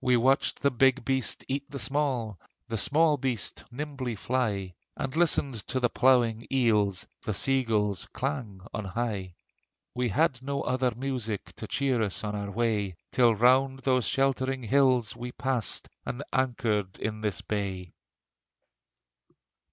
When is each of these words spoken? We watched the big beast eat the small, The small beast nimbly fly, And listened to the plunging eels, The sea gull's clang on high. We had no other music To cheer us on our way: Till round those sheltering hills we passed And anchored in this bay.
We 0.00 0.16
watched 0.16 0.60
the 0.62 0.70
big 0.70 1.04
beast 1.04 1.44
eat 1.48 1.68
the 1.68 1.80
small, 1.80 2.38
The 2.68 2.78
small 2.78 3.16
beast 3.16 3.64
nimbly 3.72 4.14
fly, 4.14 4.74
And 4.96 5.16
listened 5.16 5.66
to 5.66 5.80
the 5.80 5.88
plunging 5.90 6.44
eels, 6.48 7.08
The 7.24 7.34
sea 7.34 7.64
gull's 7.64 8.06
clang 8.12 8.60
on 8.72 8.84
high. 8.84 9.34
We 9.92 10.10
had 10.10 10.40
no 10.40 10.62
other 10.62 10.92
music 10.94 11.52
To 11.56 11.66
cheer 11.66 12.00
us 12.02 12.22
on 12.22 12.36
our 12.36 12.52
way: 12.52 12.94
Till 13.10 13.34
round 13.34 13.80
those 13.80 14.06
sheltering 14.06 14.62
hills 14.62 15.16
we 15.16 15.32
passed 15.32 15.88
And 16.06 16.22
anchored 16.32 16.96
in 17.00 17.22
this 17.22 17.40
bay. 17.40 17.94